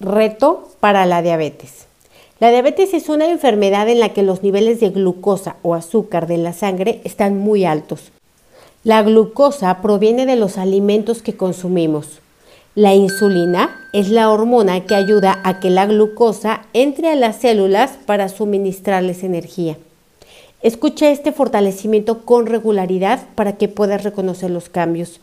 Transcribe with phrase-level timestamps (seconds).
[0.00, 1.86] Reto para la diabetes.
[2.38, 6.38] La diabetes es una enfermedad en la que los niveles de glucosa o azúcar de
[6.38, 8.12] la sangre están muy altos.
[8.84, 12.20] La glucosa proviene de los alimentos que consumimos.
[12.76, 17.98] La insulina es la hormona que ayuda a que la glucosa entre a las células
[18.06, 19.76] para suministrarles energía.
[20.62, 25.20] Escucha este fortalecimiento con regularidad para que puedas reconocer los cambios.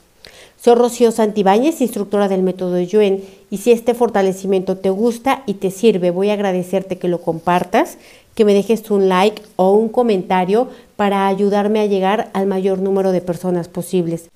[0.57, 5.69] Soy Rocío Santibáñez, instructora del método Yuen, y si este fortalecimiento te gusta y te
[5.69, 7.97] sirve, voy a agradecerte que lo compartas,
[8.33, 13.11] que me dejes un like o un comentario para ayudarme a llegar al mayor número
[13.11, 14.29] de personas posibles.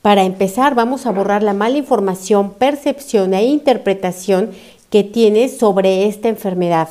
[0.00, 4.50] Para empezar, vamos a borrar la mala información, percepción e interpretación
[4.90, 6.88] que tienes sobre esta enfermedad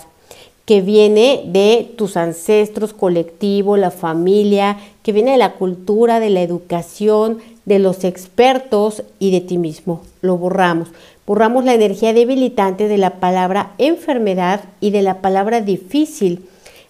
[0.65, 6.41] que viene de tus ancestros, colectivo, la familia, que viene de la cultura, de la
[6.41, 10.01] educación, de los expertos y de ti mismo.
[10.21, 10.89] Lo borramos.
[11.25, 16.45] Borramos la energía debilitante de la palabra enfermedad y de la palabra difícil,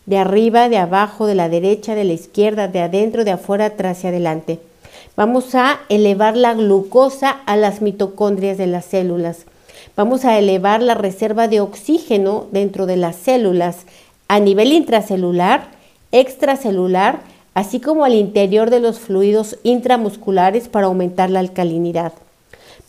[0.06, 4.04] de arriba, de abajo, de la derecha, de la izquierda, de adentro, de afuera, atrás
[4.04, 4.60] y adelante.
[5.16, 9.46] Vamos a elevar la glucosa a las mitocondrias de las células.
[9.96, 13.86] Vamos a elevar la reserva de oxígeno dentro de las células
[14.28, 15.68] a nivel intracelular,
[16.12, 17.20] extracelular,
[17.54, 22.14] así como al interior de los fluidos intramusculares para aumentar la alcalinidad.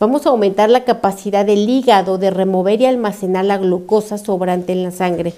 [0.00, 4.82] Vamos a aumentar la capacidad del hígado de remover y almacenar la glucosa sobrante en
[4.82, 5.34] la sangre.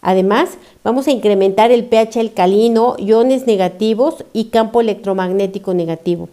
[0.00, 0.50] Además,
[0.82, 6.28] vamos a incrementar el pH alcalino, iones negativos y campo electromagnético negativo.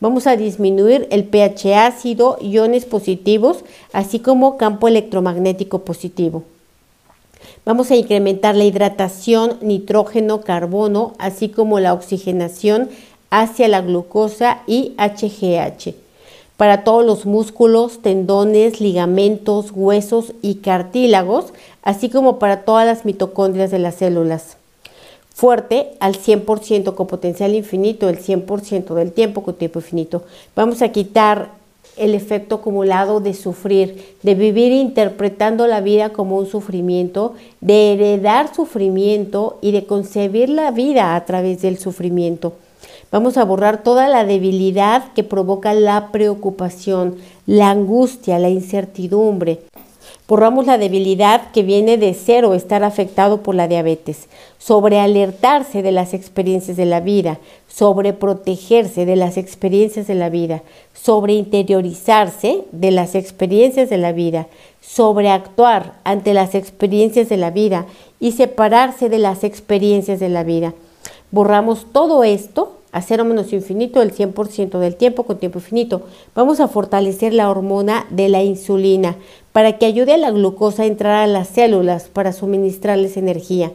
[0.00, 6.44] Vamos a disminuir el pH ácido, iones positivos, así como campo electromagnético positivo.
[7.64, 12.88] Vamos a incrementar la hidratación, nitrógeno, carbono, así como la oxigenación
[13.30, 15.94] hacia la glucosa y HGH
[16.56, 23.70] para todos los músculos, tendones, ligamentos, huesos y cartílagos, así como para todas las mitocondrias
[23.70, 24.58] de las células
[25.40, 30.22] fuerte al 100% con potencial infinito, el 100% del tiempo con tiempo infinito.
[30.54, 31.52] Vamos a quitar
[31.96, 38.54] el efecto acumulado de sufrir, de vivir interpretando la vida como un sufrimiento, de heredar
[38.54, 42.54] sufrimiento y de concebir la vida a través del sufrimiento.
[43.12, 49.58] Vamos a borrar toda la debilidad que provoca la preocupación, la angustia, la incertidumbre,
[50.30, 55.82] Borramos la debilidad que viene de ser o estar afectado por la diabetes, sobre alertarse
[55.82, 60.62] de las experiencias de la vida, sobre protegerse de las experiencias de la vida,
[60.94, 64.46] sobre interiorizarse de las experiencias de la vida,
[64.80, 67.86] sobre actuar ante las experiencias de la vida
[68.20, 70.74] y separarse de las experiencias de la vida.
[71.32, 76.02] Borramos todo esto a cero menos infinito el 100% del tiempo con tiempo infinito.
[76.34, 79.16] Vamos a fortalecer la hormona de la insulina
[79.52, 83.72] para que ayude a la glucosa a entrar a las células para suministrarles energía.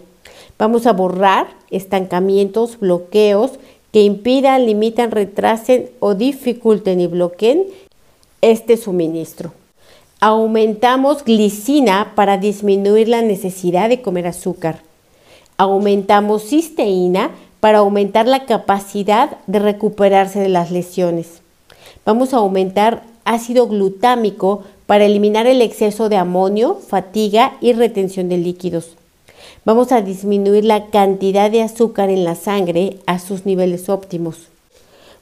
[0.57, 3.51] Vamos a borrar estancamientos, bloqueos
[3.91, 7.63] que impidan, limitan, retrasen o dificulten y bloqueen
[8.41, 9.51] este suministro.
[10.19, 14.81] Aumentamos glicina para disminuir la necesidad de comer azúcar.
[15.57, 21.41] Aumentamos cisteína para aumentar la capacidad de recuperarse de las lesiones.
[22.05, 28.37] Vamos a aumentar ácido glutámico para eliminar el exceso de amonio, fatiga y retención de
[28.37, 28.95] líquidos.
[29.63, 34.47] Vamos a disminuir la cantidad de azúcar en la sangre a sus niveles óptimos.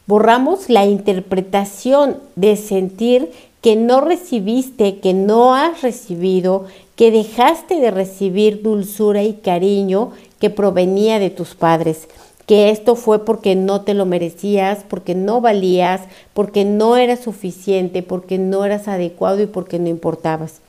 [0.06, 3.32] Borramos la interpretación de sentir
[3.62, 6.66] que no recibiste, que no has recibido,
[6.98, 12.10] que dejaste de recibir dulzura y cariño que provenía de tus padres
[12.46, 16.02] que esto fue porque no te lo merecías, porque no valías,
[16.34, 20.62] porque no eras suficiente, porque no eras adecuado y porque no importabas.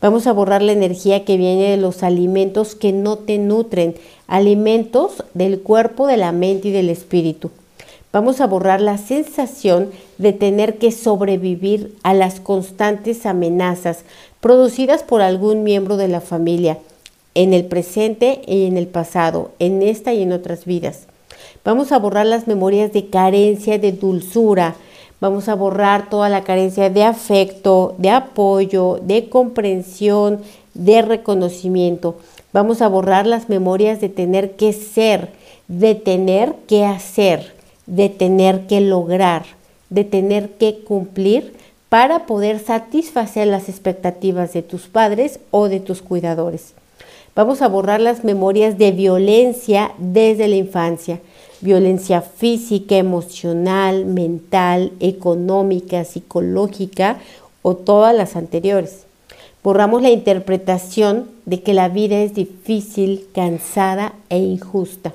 [0.00, 3.96] Vamos a borrar la energía que viene de los alimentos que no te nutren,
[4.26, 7.50] alimentos del cuerpo, de la mente y del espíritu.
[8.12, 14.04] Vamos a borrar la sensación de tener que sobrevivir a las constantes amenazas
[14.40, 16.78] producidas por algún miembro de la familia,
[17.34, 21.06] en el presente y en el pasado, en esta y en otras vidas.
[21.64, 24.76] Vamos a borrar las memorias de carencia, de dulzura.
[25.20, 30.42] Vamos a borrar toda la carencia de afecto, de apoyo, de comprensión,
[30.74, 32.16] de reconocimiento.
[32.52, 35.30] Vamos a borrar las memorias de tener que ser,
[35.66, 37.52] de tener que hacer,
[37.86, 39.44] de tener que lograr,
[39.90, 41.54] de tener que cumplir
[41.88, 46.74] para poder satisfacer las expectativas de tus padres o de tus cuidadores.
[47.38, 51.20] Vamos a borrar las memorias de violencia desde la infancia
[51.60, 57.18] violencia física, emocional, mental, económica, psicológica
[57.62, 59.04] o todas las anteriores.
[59.62, 65.12] Borramos la interpretación de que la vida es difícil, cansada e injusta.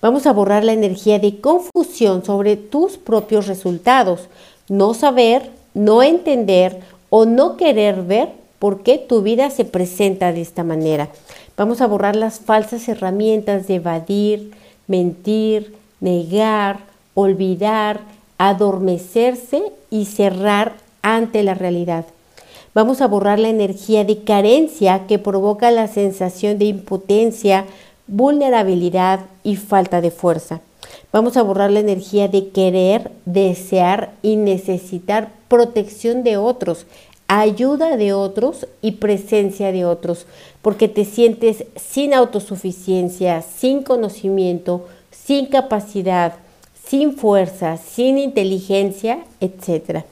[0.00, 4.28] Vamos a borrar la energía de confusión sobre tus propios resultados,
[4.68, 6.78] no saber, no entender
[7.10, 11.08] o no querer ver por qué tu vida se presenta de esta manera.
[11.56, 14.52] Vamos a borrar las falsas herramientas de evadir,
[14.86, 16.78] mentir, negar,
[17.14, 18.00] olvidar,
[18.38, 22.04] adormecerse y cerrar ante la realidad.
[22.74, 27.64] Vamos a borrar la energía de carencia que provoca la sensación de impotencia,
[28.06, 30.60] vulnerabilidad y falta de fuerza.
[31.12, 36.86] Vamos a borrar la energía de querer, desear y necesitar protección de otros,
[37.38, 40.26] ayuda de otros y presencia de otros,
[40.62, 46.34] porque te sientes sin autosuficiencia, sin conocimiento, sin capacidad,
[46.84, 50.04] sin fuerza, sin inteligencia, etc.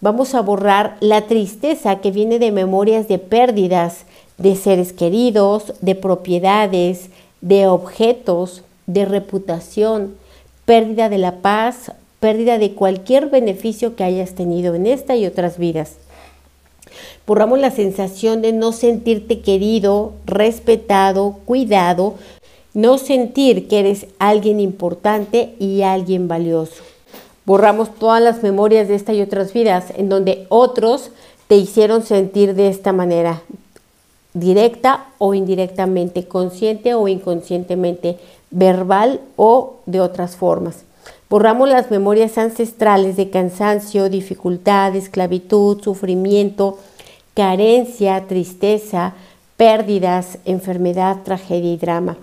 [0.00, 4.04] Vamos a borrar la tristeza que viene de memorias de pérdidas
[4.36, 7.10] de seres queridos, de propiedades,
[7.42, 10.16] de objetos, de reputación,
[10.64, 15.58] pérdida de la paz, pérdida de cualquier beneficio que hayas tenido en esta y otras
[15.58, 15.92] vidas.
[17.26, 22.14] Borramos la sensación de no sentirte querido, respetado, cuidado,
[22.74, 26.82] no sentir que eres alguien importante y alguien valioso.
[27.46, 31.10] Borramos todas las memorias de esta y otras vidas en donde otros
[31.46, 33.42] te hicieron sentir de esta manera,
[34.32, 38.18] directa o indirectamente, consciente o inconscientemente,
[38.50, 40.84] verbal o de otras formas.
[41.34, 46.78] Borramos las memorias ancestrales de cansancio, dificultad, esclavitud, sufrimiento,
[47.34, 49.14] carencia, tristeza,
[49.56, 52.16] pérdidas, enfermedad, tragedia y drama.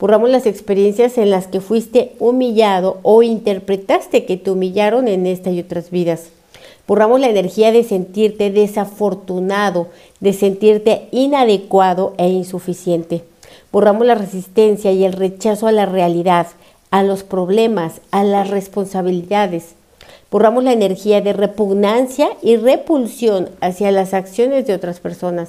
[0.00, 5.50] Borramos las experiencias en las que fuiste humillado o interpretaste que te humillaron en esta
[5.50, 6.30] y otras vidas.
[6.88, 9.88] Borramos la energía de sentirte desafortunado,
[10.20, 13.24] de sentirte inadecuado e insuficiente.
[13.72, 16.46] Borramos la resistencia y el rechazo a la realidad,
[16.94, 19.74] a los problemas, a las responsabilidades.
[20.30, 25.48] Borramos la energía de repugnancia y repulsión hacia las acciones de otras personas.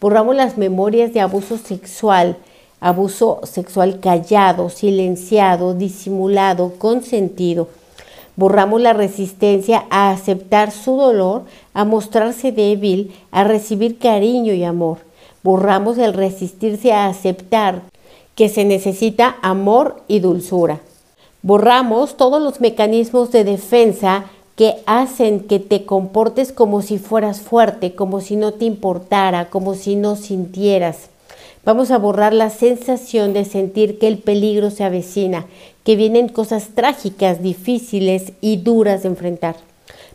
[0.00, 2.36] Borramos las memorias de abuso sexual,
[2.78, 7.66] abuso sexual callado, silenciado, disimulado, consentido.
[8.36, 11.42] Borramos la resistencia a aceptar su dolor,
[11.72, 14.98] a mostrarse débil, a recibir cariño y amor.
[15.42, 17.82] Borramos el resistirse a aceptar
[18.34, 20.80] que se necesita amor y dulzura.
[21.42, 24.24] Borramos todos los mecanismos de defensa
[24.56, 29.74] que hacen que te comportes como si fueras fuerte, como si no te importara, como
[29.74, 31.10] si no sintieras.
[31.64, 35.46] Vamos a borrar la sensación de sentir que el peligro se avecina,
[35.82, 39.56] que vienen cosas trágicas, difíciles y duras de enfrentar.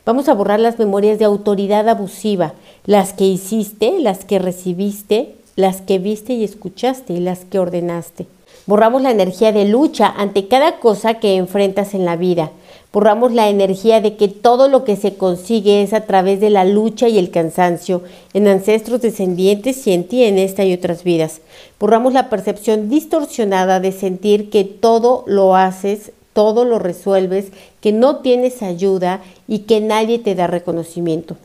[0.05, 2.53] Vamos a borrar las memorias de autoridad abusiva,
[2.85, 8.27] las que hiciste, las que recibiste, las que viste y escuchaste y las que ordenaste.
[8.65, 12.51] Borramos la energía de lucha ante cada cosa que enfrentas en la vida.
[12.93, 16.63] Borramos la energía de que todo lo que se consigue es a través de la
[16.63, 18.03] lucha y el cansancio
[18.33, 21.41] en ancestros descendientes y en ti en esta y otras vidas.
[21.77, 27.47] Borramos la percepción distorsionada de sentir que todo lo haces, todo lo resuelves,
[27.81, 31.35] que no tienes ayuda y que nadie te da reconocimiento.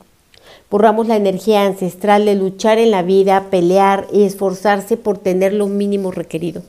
[0.75, 5.69] Borramos la energía ancestral de luchar en la vida, pelear y esforzarse por tener lo
[5.69, 6.63] mínimo requerido.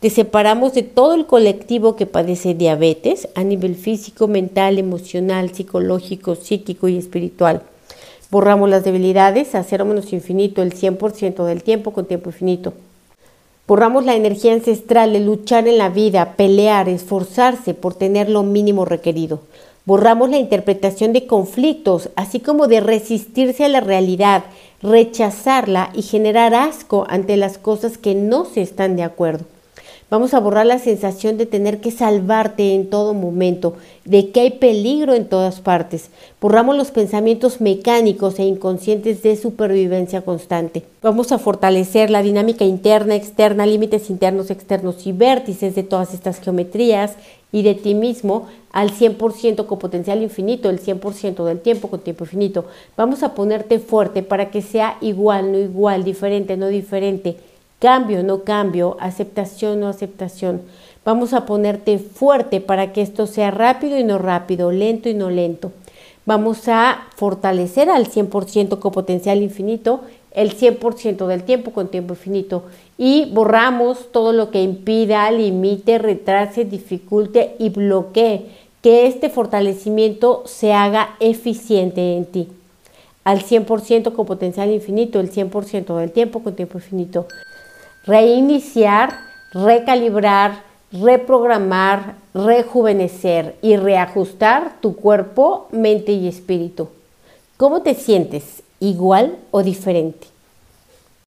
[0.00, 6.34] Te separamos de todo el colectivo que padece diabetes a nivel físico, mental, emocional, psicológico,
[6.34, 7.62] psíquico y espiritual.
[8.28, 12.72] Borramos las debilidades a cero menos infinito el 100% del tiempo con tiempo infinito.
[13.68, 18.84] Borramos la energía ancestral de luchar en la vida, pelear, esforzarse por tener lo mínimo
[18.84, 19.42] requerido.
[19.86, 24.44] Borramos la interpretación de conflictos, así como de resistirse a la realidad,
[24.80, 29.44] rechazarla y generar asco ante las cosas que no se están de acuerdo.
[30.08, 33.74] Vamos a borrar la sensación de tener que salvarte en todo momento,
[34.04, 36.08] de que hay peligro en todas partes.
[36.40, 40.84] Borramos los pensamientos mecánicos e inconscientes de supervivencia constante.
[41.02, 46.38] Vamos a fortalecer la dinámica interna, externa, límites internos, externos y vértices de todas estas
[46.38, 47.16] geometrías
[47.54, 52.24] y de ti mismo al 100% con potencial infinito, el 100% del tiempo con tiempo
[52.24, 52.66] infinito.
[52.98, 57.38] Vamos a ponerte fuerte para que sea igual, no igual, diferente, no diferente
[57.84, 60.62] Cambio, no cambio, aceptación, no aceptación.
[61.04, 65.28] Vamos a ponerte fuerte para que esto sea rápido y no rápido, lento y no
[65.28, 65.70] lento.
[66.24, 70.00] Vamos a fortalecer al 100% con potencial infinito,
[70.34, 72.64] el 100% del tiempo con tiempo infinito.
[72.98, 78.46] Y borramos todo lo que impida, limite, retrase, dificulte y bloquee
[78.82, 82.48] que este fortalecimiento se haga eficiente en ti.
[83.24, 87.26] al 100% con potencial infinito, el 100% del tiempo con tiempo infinito.
[88.04, 89.18] Reiniciar,
[89.54, 90.62] recalibrar,
[90.92, 96.88] reprogramar, rejuvenecer y reajustar tu cuerpo, mente y espíritu.
[97.56, 98.63] ¿Cómo te sientes?
[98.84, 100.26] ¿Igual o diferente?